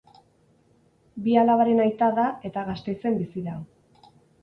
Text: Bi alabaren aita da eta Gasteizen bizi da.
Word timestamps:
Bi 1.27 1.37
alabaren 1.43 1.83
aita 1.85 2.09
da 2.23 2.27
eta 2.51 2.67
Gasteizen 2.73 3.25
bizi 3.25 3.49
da. 3.53 3.59